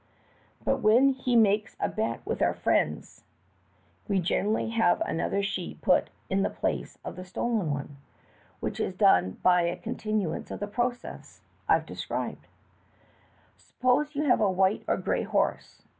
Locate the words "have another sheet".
4.71-5.79